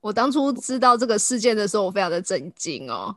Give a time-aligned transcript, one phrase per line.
[0.00, 3.14] 我当初知道这个事件的时候，我非常的震惊哦。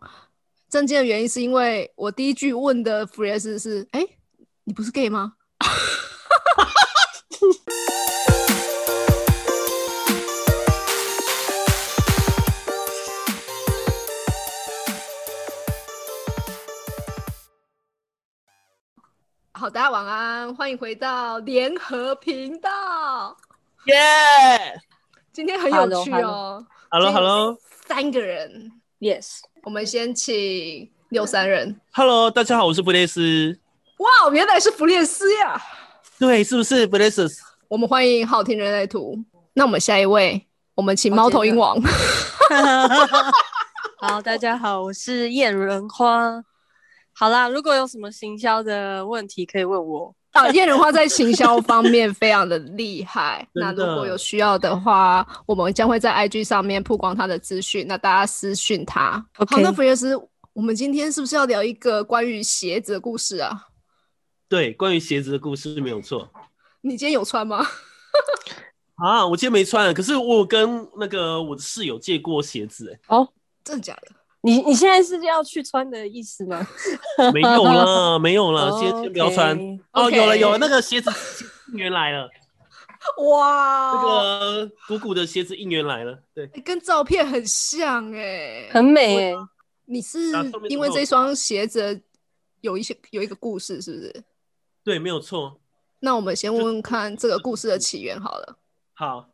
[0.69, 4.05] 震惊的原因是因为我第一句问的 f r e s 是：哎，
[4.65, 5.35] 你不是 gay 吗？
[19.53, 23.37] 好，大家晚安，欢迎回到联合频道，
[23.85, 23.95] 耶！
[25.31, 26.65] 今天很有趣哦。
[26.95, 27.57] Hello，Hello，
[27.87, 29.39] 三个人，Yes。
[29.63, 31.81] 我们先请六三人。
[31.91, 33.59] Hello，大家好，我是布列斯。
[33.97, 35.59] 哇，原来是弗列斯呀！
[36.19, 37.27] 对，是不是布列斯？
[37.67, 39.17] 我们欢迎好听人类图。
[39.53, 41.81] 那我们下一位，我们请猫头鹰王。
[43.99, 46.43] 好， 大家好，我是艳人花。
[47.13, 50.13] 好啦，如果有什么行销的问题，可以问我。
[50.33, 53.47] 啊，燕人花在行销方面非常的厉害。
[53.53, 59.23] 那如果有需要的话，我们将会在 IG 上面曝光他的资讯，那大家私讯他。
[59.33, 60.15] 好，那弗雷斯，
[60.53, 63.67] 我们今天是不是要聊一个关于鞋子的故事啊？
[64.49, 66.29] 对，关于鞋子的故事没有错。
[66.81, 67.65] 你今天有穿吗？
[68.97, 72.91] 啊，我今天没穿，可是我跟那个我的室友借过鞋子。
[72.91, 73.29] 哎，哦，
[73.63, 74.07] 真的假的？
[74.45, 76.67] 你你现在是要去穿的意思吗？
[77.33, 79.57] 没有了，没有了，鞋子不要穿。
[79.93, 81.09] 哦，有了有了，那个鞋子
[81.71, 82.29] 应援来了。
[83.25, 86.19] 哇，那个鼓鼓的鞋子应援来了。
[86.33, 89.37] 对，跟照片很像哎，很美哎。
[89.85, 90.31] 你是
[90.69, 92.01] 因为这双鞋子
[92.61, 94.23] 有一些有一个故事是不是？
[94.83, 95.59] 对，没有错。
[95.99, 98.57] 那我们先问问看这个故事的起源好了。
[98.93, 99.29] 好，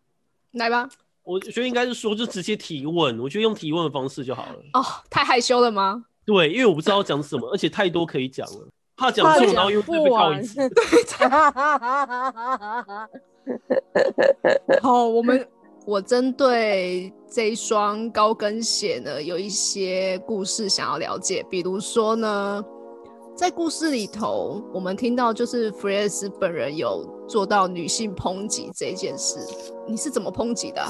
[0.51, 0.87] 来吧。
[1.23, 3.19] 我觉得应该是说，就直接提问。
[3.19, 4.55] 我觉得用提问的方式就好了。
[4.73, 6.03] 哦，太害羞了吗？
[6.25, 10.59] 对，因为我不知道讲什么，而且太多可以讲了，怕讲错，然后又被告一 次。
[14.81, 15.47] 好，我们
[15.85, 21.45] 我针对这一双高跟鞋呢，有一些故事想要了解。
[21.49, 22.63] 比如说呢，
[23.35, 29.39] 在故事里头，我们听到就是弗雷斯本人有做到女性抨击这件事，
[29.87, 30.83] 你是怎么抨击的？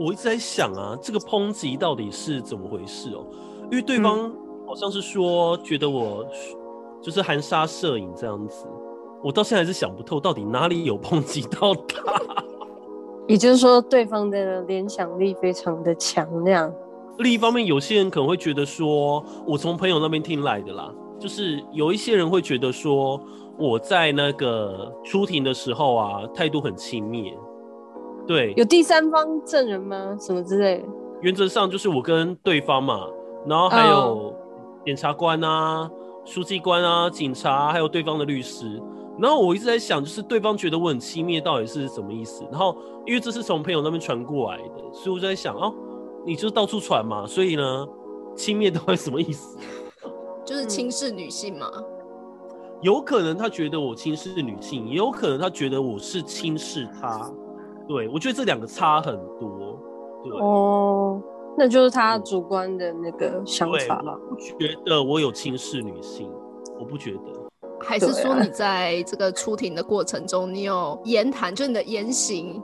[0.00, 3.22] 我一直在想啊，这个抨击到底是怎么回事哦？
[3.70, 4.32] 因为对方
[4.66, 6.26] 好像是说觉得我
[7.02, 8.64] 就是含沙射影这样子，
[9.22, 12.02] 我到现在还是想不透到底哪里有抨击到他。
[13.28, 16.72] 也就是说，对方的联想力非常的强，那样。
[17.18, 23.20] 另一方面，有些人可能会觉得说，我从朋友那边听来的啦，就是有一些人会觉得说，
[23.58, 27.34] 我在那个出庭的时候啊，态度很轻蔑。
[28.30, 30.16] 对，有第三方证人吗？
[30.20, 30.84] 什么之类？
[31.20, 33.08] 原则上就是我跟对方嘛，
[33.44, 34.32] 然后还有
[34.86, 35.90] 检察官啊、
[36.24, 38.80] 书记官啊、警察，还有对方的律师。
[39.18, 42.44] 然后我一直在想，就是对方觉得我很轻蔑，到底是什么意思？
[42.52, 45.74] 然后因为这是从朋友那边传过来的，所以我就在想，哦，
[46.24, 47.88] 你就是到处传嘛，所以呢，
[48.36, 49.58] 轻蔑到底什么意思？
[50.44, 51.66] 就是轻视女性嘛？
[52.80, 57.28] 有可能他觉得我轻视女性，也有可能他觉得我是轻视他。
[57.90, 59.76] 对，我觉得这两个差很多。
[60.22, 61.20] 对哦，
[61.58, 64.16] 那就是他主观的那个想法了。
[64.28, 66.30] 不觉得我有轻视女性，
[66.78, 67.20] 我不觉得。
[67.80, 72.62] 还是说你在这个出庭的过程中，你有言谈，就你的言行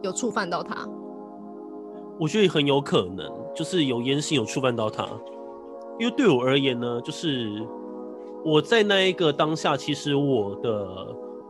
[0.00, 0.88] 有触犯到他？
[2.20, 5.04] 我觉得很有可能，就是有言行有触犯到他。
[5.98, 7.66] 因为对我而言呢，就是
[8.44, 10.86] 我在那一个当下，其实我的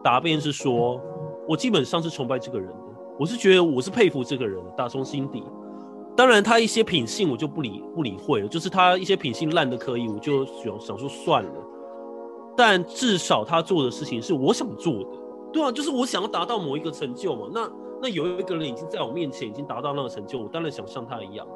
[0.03, 0.99] 答辩是说，
[1.47, 2.88] 我基本上是崇拜这个人的。
[3.19, 5.43] 我是觉得我是佩服这个人，打从心底。
[6.17, 11.51] 当然，他一些品性我就不理不理会了，就是他一些品性烂的可以，我就想想说算了。
[12.57, 15.11] 但至少他做的事情是我想做的，
[15.53, 17.49] 对啊，就是我想要达到某一个成就嘛。
[17.53, 17.71] 那
[18.03, 21.47] 那有一个人已经在我面前已经达到那个成就，我当然想像他一样。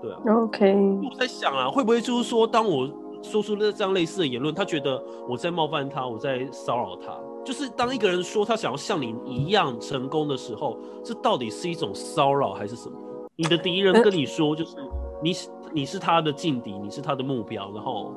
[0.00, 0.74] 对啊，OK。
[1.02, 2.88] 我在想啊，会不会就是说，当我
[3.20, 7.16] 说出了这样类似的言论，他觉得我在冒犯他，我在骚扰他？
[7.44, 12.96] 就是当一个人说他想要像你一样成功的时候，这到底是一种骚扰还是什么？
[13.34, 14.76] 你的敌人跟你说，就是
[15.22, 15.34] 你
[15.72, 18.12] 你是他的劲敌，你是他的目标，然后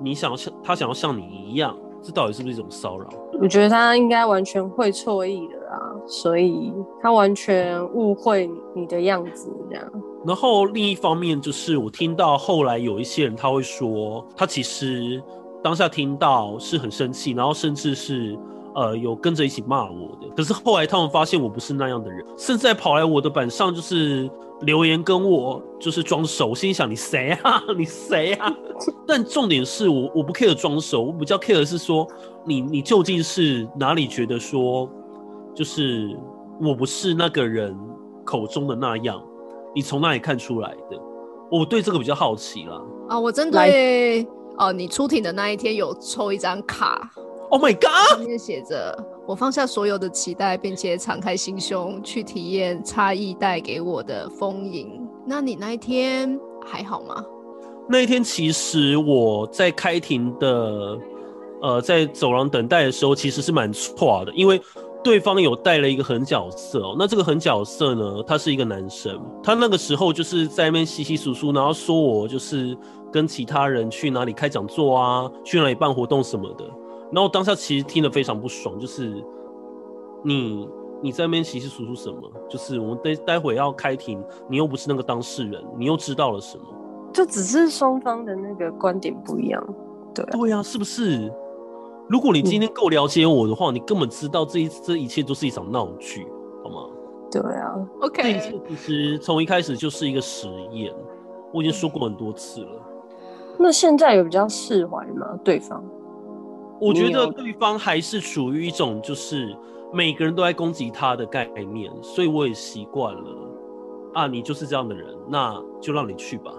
[0.00, 3.08] 你想要像他想要像你一样，这到底是不是一种骚扰？
[3.42, 6.72] 我觉得他应该完全会错意的啦，所以
[7.02, 9.84] 他完全误会你的样子这样。
[10.24, 15.22] 然后另一方面就是我听到后来有一些人他会说，他其实。
[15.62, 18.38] 当下听到是很生气，然后甚至是
[18.74, 20.28] 呃有跟着一起骂我的。
[20.36, 24.30] 可是后来他们发现我不是那样的人，甚至还跑来我的板上就是
[24.62, 26.48] 留言跟我就是装熟。
[26.48, 27.62] 我心想你谁啊？
[27.76, 28.52] 你谁啊？
[29.06, 32.06] 但重点是我我不 care 装熟，我比较 care 的是说
[32.46, 34.88] 你你究竟是哪里觉得说
[35.54, 36.16] 就是
[36.60, 37.76] 我不是那个人
[38.24, 39.22] 口中的那样，
[39.74, 40.98] 你从哪里看出来的？
[41.50, 42.80] 我对这个比较好奇啦。
[43.08, 44.24] 啊，我针对
[44.60, 47.10] 哦，你出庭的那一天有抽一张卡
[47.48, 48.10] ，Oh my god！
[48.10, 48.94] 上面写着
[49.26, 55.00] “我放下所有的期待，并且敞开心胸去体验差异带给我的丰盈”。
[55.26, 57.24] 那你那一天还好吗？
[57.88, 60.98] 那一天其实我在开庭的，
[61.62, 64.60] 呃，在走廊等待的时候，其实是蛮错的，因为
[65.02, 66.96] 对方有带了一个狠角色哦。
[66.98, 72.76] 那这个狠角色呢，他是一个男生，他那个时候就是在那边稀稀疏疏，然后说我就是
[73.10, 76.64] 跟其他人去哪里开讲座啊，去哪里办活动什么的。
[77.12, 79.24] 然后当下其实听得非常不爽，就是
[80.22, 80.68] 你
[81.02, 82.30] 你在那边稀稀疏疏什么？
[82.48, 86.64] 就是我们待待会要开庭，你又不是那个当事人，你又知道了什么？
[87.12, 89.60] 就只是双方的那个观点不一样，
[90.14, 91.32] 对啊，对呀、是不是？
[92.10, 96.26] 如果你今天够了解我的话，你根本知道这一这一切都是一场闹剧，
[96.64, 96.88] 好吗？
[97.30, 100.92] 对啊，这一 OK，切其实从一开始就是一个实验，
[101.54, 102.82] 我已经说过很多次了。
[103.56, 105.38] 那现在有比较释怀吗？
[105.44, 105.84] 对方？
[106.80, 109.56] 我觉得对方还是处于一种就是
[109.92, 113.36] 每个人都在攻击他的概念，所以我也习惯了。
[114.14, 116.52] 啊，你就是这样的人，那就让你去吧。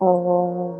[0.00, 0.74] 哦，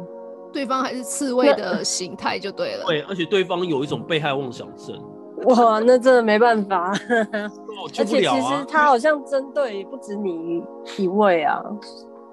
[0.55, 2.85] 对方还是刺猬的形态就对了。
[2.87, 4.97] 对，而且对方有一种被害妄想症，
[5.49, 6.93] 哇，那真的没办法。
[7.99, 8.65] 而且其实。
[8.69, 10.63] 他好像针对不止你
[10.97, 11.61] 一位啊，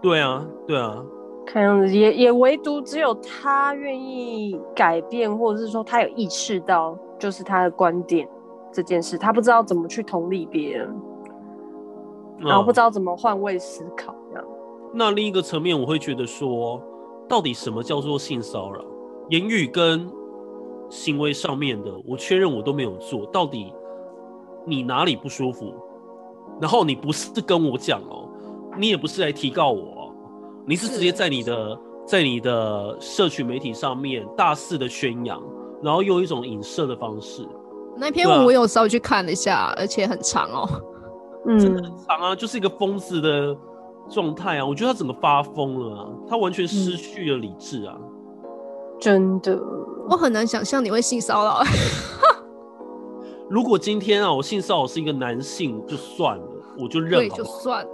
[0.01, 1.03] 对啊，对啊，
[1.45, 8.27] 看样子也也唯独只有他愿意改变，或者是说他有意识到就是他的观点
[8.71, 10.95] 这件事，他不知道怎么去同理别人，
[12.39, 12.85] 然后不知道。
[12.85, 14.47] 道怎么换位思考这样。
[14.93, 16.81] 那另一个层面，我会觉得说，
[17.31, 18.83] 到底什么叫做性骚扰？
[19.29, 20.05] 言语跟
[20.89, 23.73] 行为上面的，我确认我都没有做，到底
[24.67, 25.73] 你哪里不舒服？
[26.59, 28.27] 然后你不是跟我讲哦，
[28.77, 30.13] 你也不是来提告我哦，
[30.67, 35.41] 你是直接在你的在你的社群媒体上面大肆的宣扬，
[35.81, 37.47] 然后用一种影射的方式，
[37.95, 40.67] 那篇我有稍微去看了一下，而且很长哦。
[41.57, 43.55] 真的嗯很长啊，就是一个疯子的
[44.11, 44.65] 状态啊！
[44.65, 47.97] 我觉得他整个发疯了啊，他完全失去了理智啊！
[48.99, 49.59] 真的，
[50.09, 51.63] 我很难想象你会性骚扰。
[53.49, 56.43] 如果今天啊，我性骚扰是一个男性就算了，
[56.77, 57.37] 我就认对，好好？
[57.37, 57.91] 就算了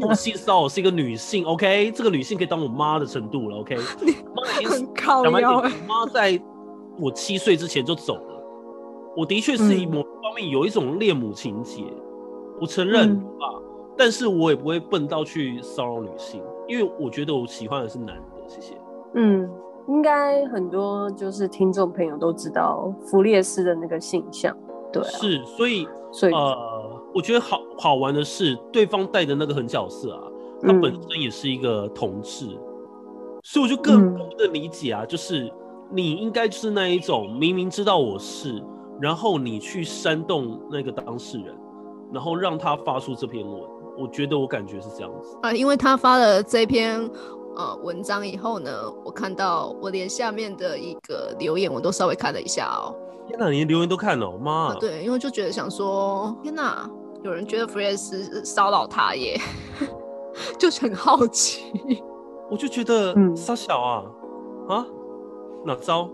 [0.00, 3.76] 我性骚扰是一个女性，OK，这个女性可以当我妈的程度了，OK。
[4.34, 6.40] 妈已经很靠讲白点，腰我妈在
[6.98, 8.42] 我七岁之前就走了。
[9.16, 11.84] 我的确是以嗯某方面有一种恋母情节，
[12.60, 13.22] 我承认
[13.98, 18.22] 但是我也不会笨到去骚扰女性，因为我觉得我喜欢的是男的。
[18.46, 18.74] 谢谢。
[19.14, 19.50] 嗯，
[19.88, 24.56] 应该很多就是听众朋友都知道弗列斯的那个形象，
[24.92, 26.56] 对啊，是，所以所以呃，
[27.14, 30.22] 我觉得好好玩的是，对方带的那个狠角色啊，
[30.62, 32.46] 他嗯本身也是一个同志，
[33.42, 35.50] 所以我就更嗯更不能理解啊，就是
[35.90, 38.62] 你应该就是那一种明明知道我是，
[39.00, 41.54] 然后你去煽动那个当事人，
[42.12, 43.62] 然后让他发出这篇文，
[43.98, 45.36] 我觉得我感觉是这样子。
[45.42, 46.98] 啊，因为他发了这篇
[47.56, 48.70] 呃文章以后呢，
[49.04, 52.94] 我看到我连下面的一个留言我都稍微看了一下哦。
[53.26, 56.88] 天哪，你留言都看了，妈、啊，对，因为就觉得想说，天哪，
[57.22, 59.38] 有人觉得弗雷斯骚扰他耶，
[60.58, 62.02] 就是很好奇。
[62.50, 64.04] 我就觉得嗯傻小啊
[64.68, 64.86] 啊，
[65.66, 66.08] 哪招？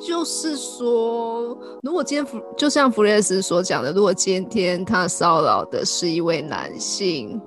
[0.00, 7.40] 就是说，如果今天弗就像弗雷斯所讲的，如果今天他骚扰的是一位男性，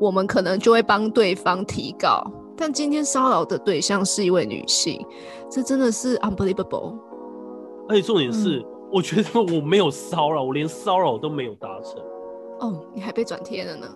[0.00, 2.24] 我们可能就会帮对方提告。
[2.56, 5.04] 但今天骚扰的对象是一位女性，
[5.50, 6.98] 这真的是 unbelievable。
[7.88, 12.00] 而且重点是，我觉得我没有骚扰，我连骚扰都没有达成。
[12.60, 13.86] 哦，你还被转贴了呢。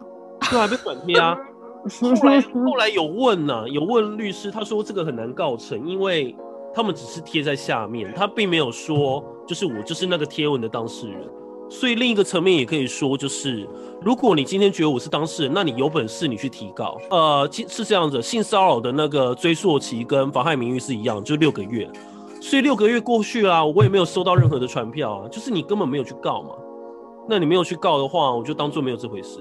[0.50, 1.36] 对啊，被转贴啊。
[2.00, 6.36] 后来后来有问呐、有问律师，他说这个很难告成，因为
[6.74, 11.18] 他们只是贴在下面，他并没有说就是我就是那个贴文的当事人。
[11.68, 13.66] 所以另一个层面也可以说，就是
[14.02, 16.98] 如果你今天觉得我是当事人，那你有本事你去提告。
[17.10, 21.90] 呃，是这样子，性骚扰的那个追溯期跟妨害名誉是一样，就六个月。
[22.42, 26.50] 所以六个月过去啦、我也没有收到任何的传票啊，就是你根本没有去告嘛。
[27.28, 29.38] 那你没有去告的话，我就当做没有这回事。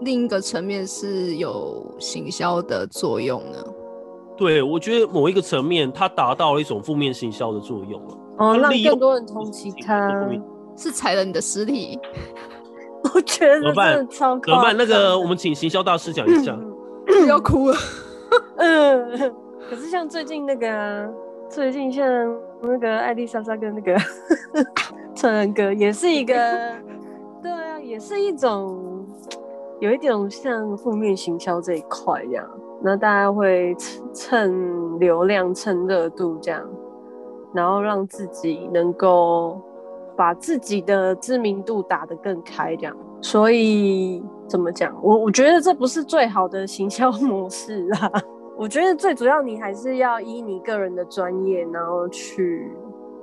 [0.00, 3.58] 另一个层面是有行销的作用呢。
[4.36, 8.18] 对，我觉得某一个层面，它达到了一种负面行销的作用了。
[8.38, 10.28] 哦，让更多人同情他。
[10.76, 11.96] 是踩了你的尸体，
[13.14, 14.76] 我觉得真怎么办的超怎么办？
[14.76, 16.52] 那个，我们请行销大师讲一下。
[17.06, 17.76] 不 要哭了。
[18.56, 19.32] 嗯，
[19.70, 21.08] 可是像最近那个啊，
[21.48, 22.04] 最近像
[22.60, 23.96] 那个艾丽莎莎跟那个
[25.14, 26.34] 成人哥，也是一个，
[27.40, 29.06] 对啊，也是一种
[29.78, 32.44] 有一点像负面行销这一块这样，
[32.84, 33.74] 那大家会
[34.12, 36.62] 蹭流量、蹭热度这样，
[37.54, 39.58] 然后让自己能够
[40.14, 42.94] 把自己的知名度打得更开这样。
[43.22, 44.94] 所以怎么讲？
[45.02, 48.12] 我我觉得这不是最好的行销 模式啊。
[48.56, 52.70] 我觉得最主要你还是要依你个人的专业，然后去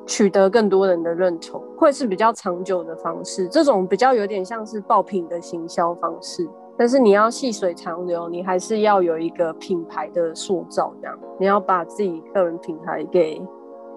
[0.06, 3.48] 取得更多人的认同，会是比较长久的方式。
[3.48, 6.50] 这种比较有点像是爆品的行销方式，
[6.82, 13.40] 但是你要细水长流，你还是要有一个品牌的塑造，这样你要把自己个人品牌给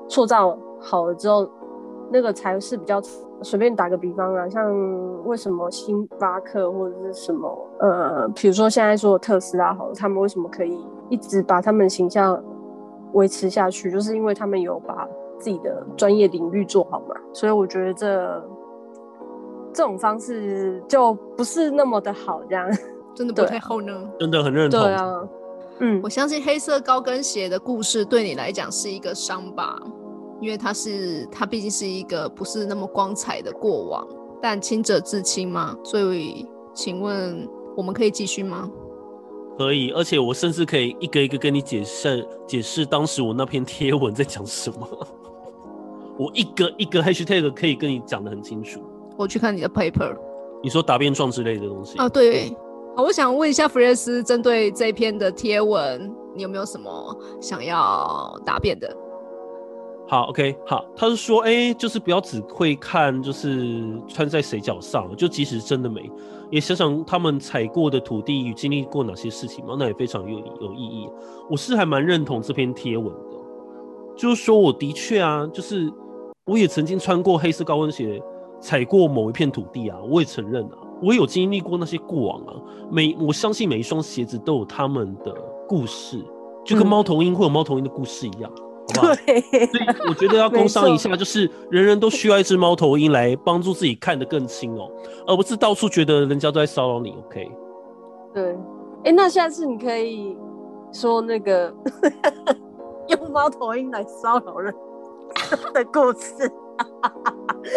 [0.07, 1.49] 塑造好了之后，
[2.12, 3.00] 那个才是比较。
[3.43, 7.50] 随便打个比方啊，像为什么星巴克或者是什么
[7.81, 10.79] 呃，比如说现在说特斯拉好了，他们为什么可以？
[11.09, 12.38] 一直把他们形象
[13.12, 17.17] 维持下去，就是因为他们有把自己的专业领域做好嘛。
[17.33, 18.43] 所以我觉得这
[19.75, 22.66] 这种方式就不是那么的好，这样
[23.14, 23.93] 真的不太好呢。
[24.21, 24.81] 真的很认同。
[24.81, 25.28] 对啊，
[25.81, 29.76] 嗯，我相信黑色高跟鞋的故事对你来讲是一个伤疤，
[30.40, 34.07] 因为它是它毕竟是一个不是那么光彩的过往。
[34.40, 38.71] 但清者自清嘛，所以请问我们可以继续吗？
[39.59, 44.87] 可以，而且我甚至可以一个一个跟你解释解释当时我那篇贴文在讲什么。
[46.19, 48.81] 我一个一个 hashtag 可以跟你讲的很清楚。
[49.16, 50.16] 我去看你的 paper。
[50.62, 52.09] 你说答辩状之类的东西啊？
[52.09, 52.54] 对。
[52.97, 58.97] 好，我想问一下弗雷斯，针对这篇的贴文，你有没有什么想要答辩的？
[60.06, 66.09] 好，OK，好，他是说，哎，就是不要只会看，就是穿在谁脚上，就即使真的美，
[66.50, 71.09] 也想想他们踩过的土地与经历过哪些事情嘛，那也非常有有意义。
[71.50, 73.37] 我是还蛮认同这篇贴文的，
[74.16, 75.90] 就是说我的确啊，就是
[76.44, 78.23] 我也曾经穿过黑色高跟鞋，
[78.64, 82.54] 踩过某一片土地啊，我也承认啊，我有经历过那些过往啊，
[82.90, 85.35] 每我相信每一双鞋子都有他们的
[85.68, 86.25] 故事，
[86.64, 88.50] 就跟猫头鹰会有猫头鹰的故事一样。
[88.94, 94.90] 对，所以我觉得要工商 一下，就是人人都需要一只猫头鹰来帮助自己看得更清哦，
[95.26, 97.11] 而不是到处觉得人家都在骚扰你。
[97.26, 97.50] OK？
[98.33, 98.56] 对，
[99.04, 100.35] 哎，那下次你可以
[100.90, 101.71] 说那个
[103.09, 104.75] 用猫头鹰来骚扰人
[105.75, 106.50] 的故事。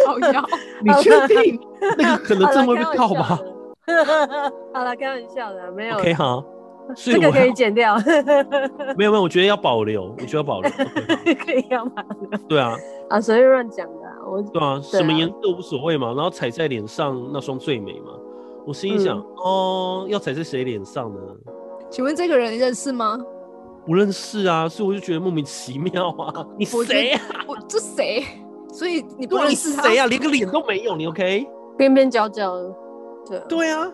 [0.05, 0.43] 好呀，
[0.83, 1.59] 你确定
[1.97, 3.39] 那个 可能真会被告吗？
[4.73, 5.97] 好了，开玩笑的，没有。
[5.97, 6.43] OK，好。
[6.95, 7.97] 这个可以剪掉，
[8.95, 12.39] 没有没有，我觉得要保留，我觉得要保留，可以要保留。
[12.47, 12.77] 对啊，
[13.09, 18.13] 啊随便乱讲的，我对啊，什么颜色无所谓嘛，然后踩在脸上那双最美嘛。
[18.65, 21.19] 我心里想，哦，要踩在谁脸上呢？
[21.89, 23.19] 请问这个人认识吗？
[23.85, 26.45] 不认识啊，所以我就觉得莫名其妙啊。
[26.57, 27.21] 你谁啊？
[27.45, 28.23] 我这谁？
[28.71, 30.05] 所以你不认识谁啊？
[30.07, 31.47] 连个脸都没有，你 OK？
[31.77, 32.55] 边边角角，
[33.25, 33.91] 对对啊。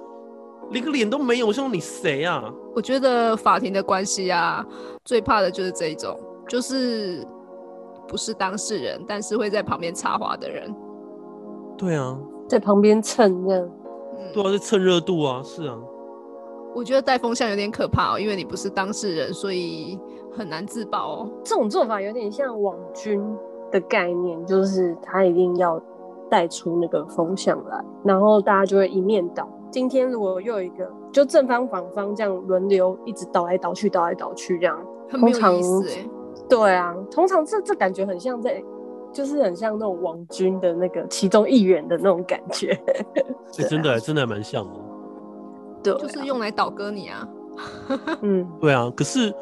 [0.72, 2.52] 连个脸都没有，我说你谁啊？
[2.74, 4.66] 我觉得法庭的关系啊，
[5.04, 7.24] 最怕的就是这种，就是
[8.08, 10.74] 不是当事人，但是会在旁边插话的人。
[11.78, 13.70] 对啊，在旁边蹭这样。
[14.34, 15.78] 对啊，在蹭热度啊，是啊。
[16.74, 20.00] 我觉得带风向有点可怕哦，因为你不是当事人，所以
[20.32, 21.30] 很难自保哦。
[21.44, 23.22] 这种做法有点像网军
[23.74, 25.82] 的概念，就是他一定要
[26.30, 29.50] 带出那个风向来，然后大家就会一面倒。
[29.72, 35.56] 今天如果又有一个，就正方反方这样轮流一直倒来倒去，倒来倒去这样，通常
[36.48, 38.64] 对啊，通常这这感觉很像在，
[39.12, 42.80] 就是很像那种王军的那个其中一员的那种感觉。
[43.16, 44.80] 哎，真的真的蛮像的。
[45.82, 47.28] 对，就是用来倒戈你啊。
[48.22, 48.92] 嗯，对啊。
[48.96, 49.34] 可是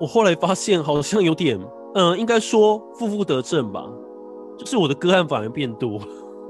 [0.00, 1.60] 我后来发现好像有点，
[1.94, 3.88] 嗯，应该说负负得正吧，
[4.58, 6.00] 就是我的个案反而变多。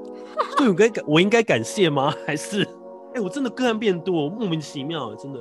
[0.56, 2.12] 对，我该感我应该感谢吗？
[2.26, 2.66] 还是？
[3.14, 5.38] 哎，我真的个案变多，莫名其妙，真的。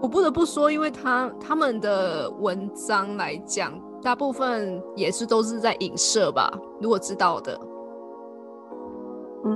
[0.00, 3.72] 我不得不说，因为他他们的文章来讲，
[4.02, 6.52] 大部分也是都是在影射吧。
[6.80, 7.58] 如果知道的，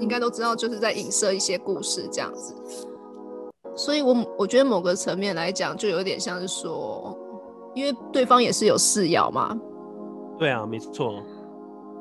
[0.00, 2.54] 应该都知道，就是在影射一些故事这样子。
[3.76, 7.14] 所以，我我觉得某个层面来讲，就有点像是说，
[7.74, 9.56] 因为对方也是有事要嘛。
[10.40, 11.22] 对啊，没错。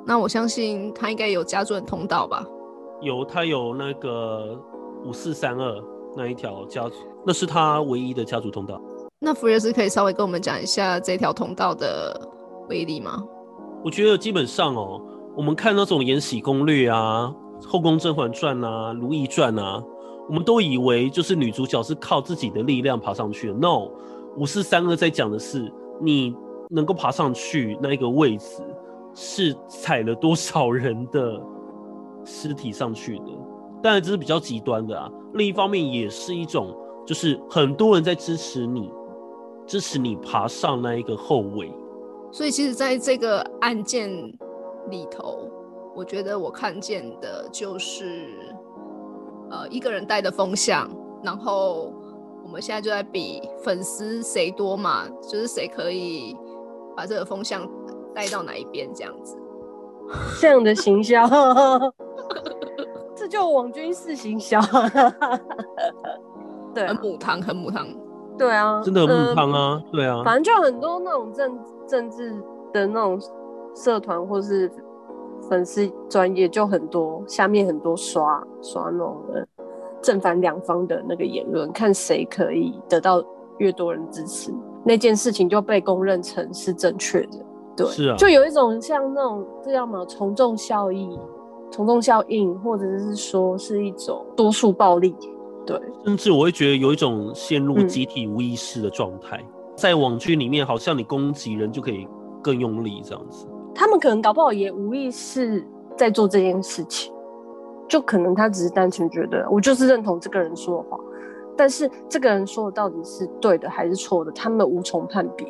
[0.04, 2.44] 那我相信他应该有家族通道吧？
[3.02, 4.60] 有，他有那个。
[5.06, 5.82] 五四三二
[6.14, 8.82] 那一条家族，那是他唯一的家族通道。
[9.18, 12.20] 那福瑞斯可以稍微跟我们讲一下这条通道的
[12.68, 13.24] 威力吗？
[13.82, 15.02] 我觉得基本上哦，
[15.38, 17.34] 我们看那种《延禧攻略》啊，
[17.66, 19.82] 《后宫甄嬛传》啊，《如懿传》啊，
[20.28, 23.54] 我们都以为就是女主角是靠自己的力量爬上去的。
[23.54, 23.88] No，
[24.36, 26.36] 五四三二在讲的是你
[26.70, 28.64] 能够爬上去那一个位置，
[29.14, 31.42] 是踩了多少人的
[32.24, 33.26] 尸体上去的。
[33.82, 38.92] 当然这是比较极端的啊，另一方面也是一种就是很多人在支持你，
[39.66, 41.72] 支持你爬上那一个后尾。
[42.32, 44.10] 所以其实在这个案件
[44.90, 45.50] 里头，
[45.96, 48.30] 我觉得我看见的就是，
[49.50, 50.88] 呃，一个人带的风向，
[51.24, 51.92] 然后
[52.44, 56.36] 我们现在就在比粉丝谁多嘛，就是谁可以
[57.00, 57.66] 把这个风向
[58.14, 59.38] 带到哪一边这样子。
[60.42, 61.26] 这样的行销，
[63.16, 64.60] 这就网军式行销。
[66.74, 67.88] 对啊很，母汤，很母汤。
[68.38, 72.36] 对啊，真的很呃母汤啊，对啊，反正就很多那种政政治
[72.74, 73.18] 的那种
[73.74, 74.70] 社团或是
[75.50, 79.48] 粉丝专业，就很多下面很多刷刷那种的
[80.02, 83.24] 正反两方的那个言论，看谁可以得到
[83.60, 84.52] 越多人支持，
[84.84, 87.46] 那件事情就被公认成是正确的。
[87.76, 91.18] 对，是啊就有一种像那种这叫什么从众效益、
[91.72, 95.16] 从众效应，或者是说是一种多数暴力。
[95.66, 99.40] 对，甚至我会觉得有一种陷入嗯集体无意识的状态，
[99.76, 102.08] 在网剧里面，好像你攻击人就可以
[102.42, 103.48] 更用力这样子。
[103.76, 105.64] 他们可能搞不好也无意识
[105.96, 107.14] 在做这件事情，
[107.88, 110.98] 就可能他只是单纯觉得我就是认同这个人说的话，
[111.60, 115.46] 但是这个人说的到底是对的还是错的，他们无从判别。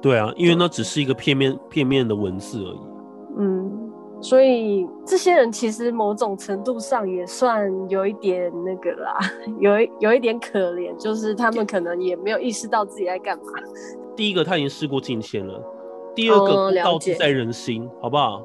[0.00, 2.80] 对啊，因为那只是一个片面片面的文字而已。
[3.36, 3.92] 嗯，
[4.22, 9.18] 所以这些人其实某种程度上也算有一点那个啦，
[9.60, 13.44] 有一有一点可怜，就是他们可能也没有意识到自己在干嘛。
[14.16, 15.62] 第一个他已经事过境迁了，
[16.14, 18.42] 第二哦个道自在人心，好不好？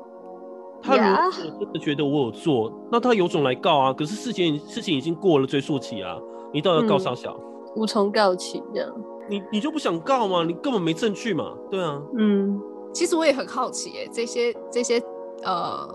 [0.81, 3.93] 他如果真的觉得我有做，那他有种来告啊。
[3.93, 6.17] 可是事情事情已经过了追溯期啊，
[6.53, 7.37] 你到底要告嗯啥小？
[7.75, 8.89] 无从告起，这样。
[9.29, 10.43] 你你就不想告吗？
[10.43, 11.53] 你根本没证据嘛。
[11.69, 12.59] 对啊，嗯，
[12.93, 14.99] 其实我也很好奇、耶，这些这些
[15.43, 15.87] 呃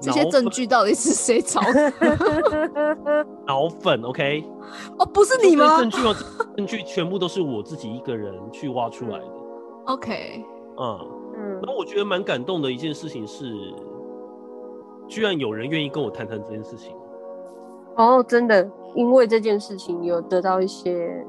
[0.00, 3.26] 这些证据到底是谁找的？
[3.46, 4.44] 脑粉，OK？
[4.98, 6.14] 哦，不是你吗证据吗？
[6.56, 9.26] 证据全部都是我自己一个人去挖出来的。
[9.86, 10.44] ？OK，
[10.78, 10.98] 嗯，
[11.38, 13.44] 嗯然后我觉得蛮感动的一件事情是，
[15.08, 16.94] 居然有人愿意跟我谈谈这件事情。
[17.96, 21.24] 哦，真的，因为这件事情有得到一些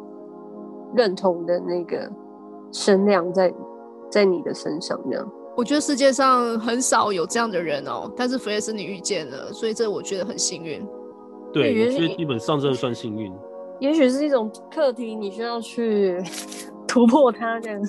[0.95, 2.09] 认同的那个
[2.71, 3.53] 声量在
[4.09, 5.31] 在你的身上，这样。
[5.55, 10.85] 我觉得世界上很少有这样的人哦，但是弗雷斯你遇见了，所以这我觉得很幸运。
[11.53, 13.33] 对，原来我觉得基本上真的算幸运。
[13.79, 16.21] 也许是一种课题，你需要去
[16.87, 17.81] 突破它，这样。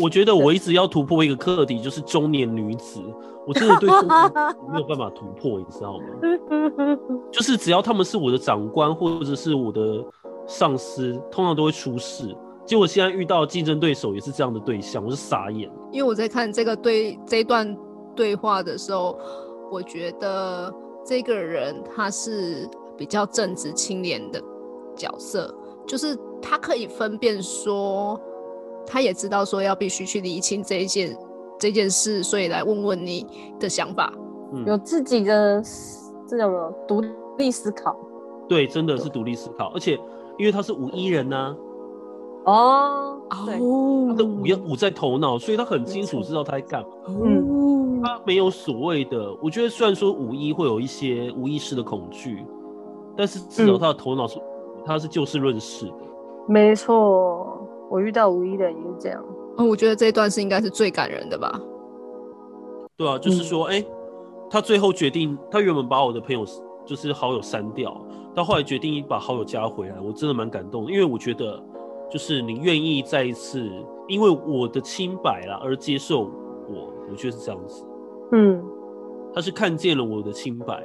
[0.00, 3.00] 我觉得我一直要突破一个课题，就是中年女子。
[3.44, 4.32] 我真的对中年
[4.72, 6.04] 没有办法突破，你知道吗？
[7.32, 10.04] 就是只要他们是我的长官或者是我的
[10.46, 12.32] 上司，通常都会出事。
[12.64, 15.68] 结果现在遇到竞争对手也是这样的对象，我是傻眼。
[15.90, 17.76] 因为我在看这个对这段
[18.14, 19.18] 对话的时候，
[19.68, 20.72] 我觉得
[21.04, 24.40] 这个人他是比较正直清廉的
[24.94, 25.52] 角色，
[25.84, 28.20] 就是他可以分辨说，
[28.86, 31.16] 他也知道说要必须去理清这一件
[31.58, 33.26] 这件事，所以来问问你
[33.58, 34.12] 的想法。
[34.52, 35.62] 嗯，有自己的
[36.26, 37.02] 这种独
[37.38, 37.96] 立思考。
[38.48, 39.98] 对，真的是独立思考，而且
[40.38, 41.56] 因为他是五一人呐、
[42.44, 43.54] 哦，对，
[44.08, 46.88] 他的五要五在头脑，所以他很清楚知道他在干嘛。
[47.08, 52.44] 嗯，他没有所谓的，我觉得虽然说五一会有一些无意识的恐惧，
[53.16, 54.38] 但是至少嗯他的头脑是，
[54.84, 55.94] 他是就事论事的。
[56.46, 57.51] 没错，
[57.92, 59.22] 我遇到五一的人也是这样。
[59.58, 61.60] 嗯，我觉得这一段是应该是最感人的吧。
[62.96, 63.84] 对啊，就是说，哎、
[64.48, 66.42] 他最后决定，他原本把我的朋友
[66.86, 67.94] 就是好友删掉，
[68.34, 71.62] 到后来决定把好友加回来，我真的蛮感动的，因为我觉得，
[72.10, 73.70] 就是你愿意再一次
[74.08, 76.20] 因为我的清白啦而接受
[76.70, 77.86] 我，我觉得是这样子。
[78.32, 78.64] 嗯
[79.34, 80.82] 他是看见了我的清白，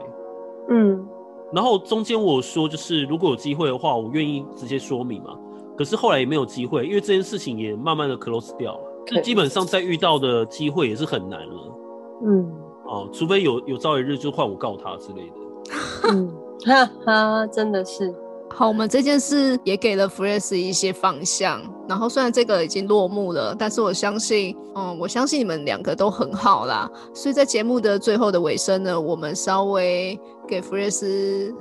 [0.68, 1.08] 嗯
[1.54, 5.40] 然后中间我说，就是如果有机会的话，我愿意直接说明嘛。
[5.78, 11.78] 可是后来也没有机会，因为这件事情也慢慢的 close 掉了，这基本上再遇到的机会也是很难了
[12.26, 12.52] 嗯
[12.86, 15.36] 哦，除非有有朝一日就换我告他之类的。
[16.10, 16.34] 嗯，
[16.66, 18.14] 哈哈，真的是。
[18.50, 21.62] 好，我们这件事也给了弗雷斯一些方向。
[21.88, 26.90] 然后虽然这个已经落幕了，但是我相信，嗯，我相信你们两个都很好啦。
[27.14, 31.54] 所以在节目的最后的尾声呢，我们稍微给弗雷斯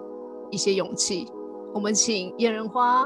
[0.51, 1.27] 一些勇气。
[1.75, 3.05] 我们请野人花，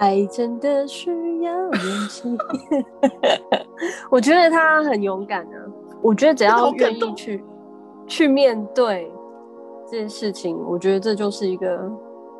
[0.00, 1.10] 爱真的需
[1.42, 2.36] 要勇气。
[4.10, 5.56] 我觉得他很勇敢啊！
[6.02, 7.44] 我觉得只要愿意去
[8.06, 9.12] 去面对
[9.86, 11.78] 这件事情，我觉得这就是一个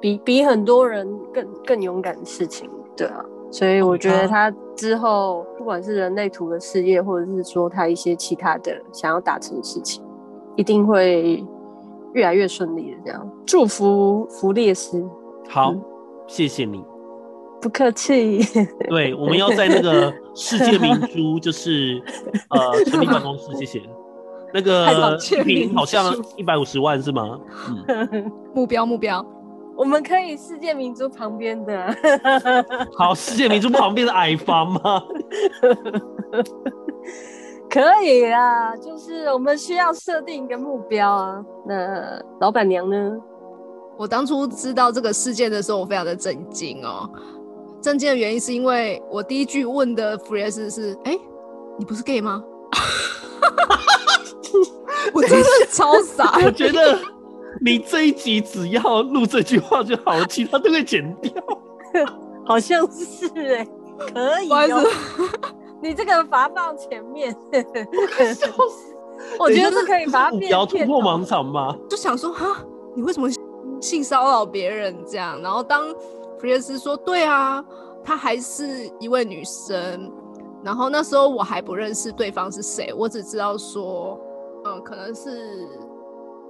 [0.00, 3.24] 比比很多人更更勇敢的事情，对啊。
[3.50, 10.02] 所以我觉得他之后不管是人类图的事业，或者是说他一些其他的想要达成的事情，
[10.56, 11.44] 一定会
[12.14, 12.96] 越来越顺利的。
[13.04, 15.04] 这样，祝福弗列斯。
[15.48, 15.82] 好，嗯
[16.26, 16.82] 谢谢你。
[17.60, 18.40] 不客气。
[18.88, 22.02] 对，我们要在那个世界明珠，就是
[22.50, 23.82] 呃 成立办公室，谢谢。
[24.52, 27.38] 那个视频好像一百五十万是吗？
[27.86, 29.24] 嗯， 目标目标，
[29.76, 31.94] 我们可以世界明珠旁边的。
[32.98, 35.02] 好，世界明珠旁边的矮房吗？
[37.70, 41.44] 可以啊，就是我们需要设定一个目标啊。
[41.64, 43.16] 那老板娘呢？
[43.96, 47.08] 我当初知道这个事件的时候，我非常的震惊哦。
[47.80, 51.16] 震惊的原因是因为我第一句问的 phrase 是：哎，
[51.78, 52.42] 你不是 gay 吗？
[55.12, 56.38] 我真的超傻。
[56.44, 56.98] 我觉得
[57.60, 61.32] 你这一集只要录这句话就好了，其他都会剪掉。
[62.44, 63.66] 好像是哎，
[64.12, 64.50] 可以。
[65.82, 67.34] 你这个罚放前面，
[69.38, 71.74] 我觉得是可以把它变突破盲场吗？
[71.88, 72.62] 就想说哈，
[72.94, 73.26] 你为什么
[73.80, 75.40] 性骚扰别人这样？
[75.40, 75.86] 然后当
[76.40, 77.62] 弗列斯说对啊，
[78.02, 80.10] 她还是一位女生。
[80.62, 84.18] 然后那时候我还不认识对方是谁，我只知道说，
[84.64, 85.68] 嗯，可能是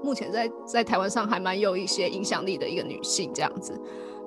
[0.02, 3.78] 目前在在台湾上还蛮有一些影响力的一个女性这样子。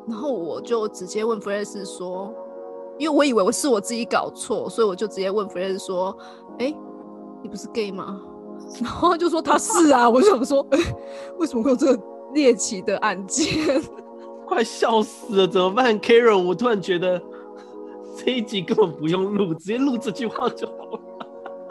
[0.08, 2.34] 然后我就直接问弗列斯说。
[3.00, 6.16] 因为我以为我是我自己搞错，所以我就直接问弗雷斯说
[6.60, 6.72] ：“哎，
[7.42, 8.22] 你不是 gay 吗？”
[8.80, 10.08] 然后就说他是啊。
[10.08, 10.64] 我就想说，
[11.40, 12.04] 为什么会有这个
[12.36, 13.82] 猎奇的案件？
[14.48, 17.22] 快笑死了，怎么办？Karen，我突然觉得
[18.18, 21.00] 这一集根本不用录，直接录这句话就好了。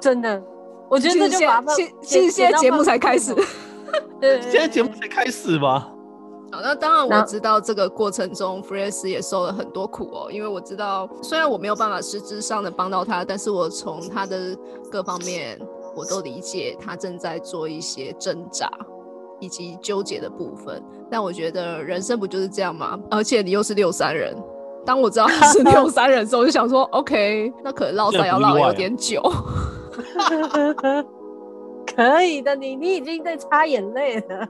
[0.01, 0.43] 真的，
[0.89, 3.35] 我觉得就把现现现在节目才开始，
[4.21, 5.89] 对，现在节目才开始吧。
[6.51, 14.55] 好，那当然我知道这个过程中弗雷斯也受了很多苦哦，因为我知道虽然我没有办法实质上的帮到他，但是我从他的
[14.91, 15.59] 各方面
[15.97, 18.71] 我都理解他正在做一些挣扎
[19.43, 20.81] 以及纠结的部分。
[21.11, 22.99] 但我觉得人生不就是这样吗？
[23.11, 24.35] 而且你又是六三人，
[24.87, 29.21] 当我知道他是六三人的时候，我就想说，OK，那可能绕赛要绕有点久。
[31.95, 34.49] 可以的，你你已经在擦眼泪了。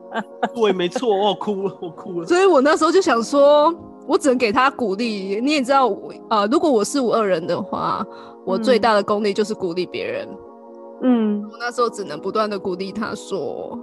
[0.55, 2.26] 对，没错，我哭了，我哭了。
[2.26, 3.74] 所以我那时候就想说，
[4.07, 5.40] 我只能给他鼓励。
[5.42, 5.90] 你也知道，
[6.28, 8.07] 呃，如果我是五二人的话，
[8.44, 10.28] 我最大的功力就是鼓励别人。
[11.02, 13.76] 嗯，我那时候只能不断的鼓励他说，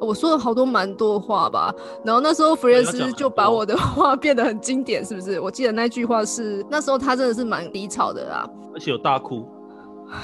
[0.00, 1.74] 我说了好多蛮多话吧。
[2.04, 5.38] 然后那时候弗瑞斯就把我的 话变得很经典，是不是？
[5.40, 9.46] 我记得那句话是那时候他真的是蛮低潮的啊，而且有大哭，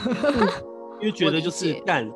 [1.00, 2.10] 因为觉得就是干。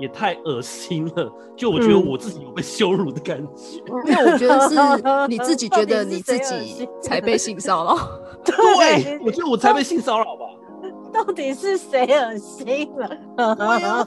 [0.00, 3.82] 也太恶心了，就我觉得我自己有被羞辱的感觉。
[4.06, 4.76] 那我觉得是
[5.26, 7.98] 你自己觉得你自己才被性骚扰。
[8.44, 10.46] 对，我觉得我才被性骚扰吧。
[11.12, 14.06] 到底是谁恶心了？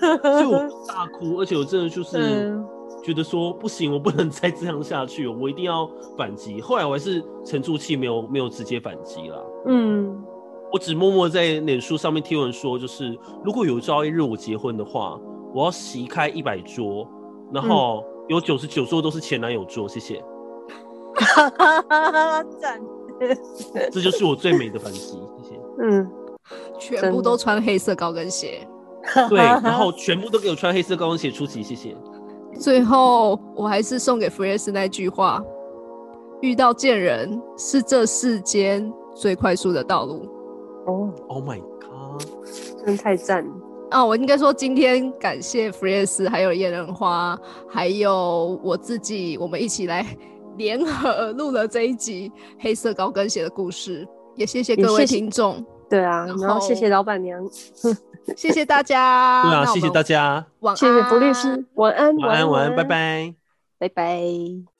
[0.42, 2.58] 就我大哭，而且我真的就是
[3.02, 6.60] 觉得说不行，我不能再这样下去，我一定要反击。
[6.60, 9.46] 后来我还是沉住气，没有没有直接反击了。
[9.66, 10.24] 嗯。
[10.70, 15.18] 我只默默在脸书上面贴文说，就是如果有朝一日我结婚的话，
[15.54, 17.08] 我要席开一百桌，
[17.50, 20.22] 然后有九十九桌都是前男友桌，谢谢。
[22.60, 22.78] 赞，
[23.90, 25.60] 这就是我最美的反击，谢谢。
[25.80, 26.06] 嗯，
[26.78, 28.68] 全部都穿黑色高跟鞋，
[29.28, 31.96] 对，然后全部都给我穿黑色高跟鞋出席，谢谢。
[32.58, 35.42] 最后我还是送给弗雷斯那句话：
[36.40, 40.26] 遇到贱人是这世间最快速的道路。
[40.86, 42.22] 哦，Oh my god，
[42.84, 43.46] 真太赞
[43.90, 44.04] 啊！
[44.04, 50.04] 我应该说今天感谢弗雷斯，还有叶人花，还有我自己，我们一起来
[50.56, 55.64] 联合录了这一集黑色高跟鞋的故事，也谢谢各位听众。
[55.88, 57.42] 对啊，然后谢谢老板娘，
[58.36, 59.42] 谢谢大家。
[59.42, 60.46] 对啊，谢谢大家。
[60.60, 63.34] 晚安，谢谢福律师，晚安，晚安，晚安，拜拜，
[63.78, 64.77] 拜拜。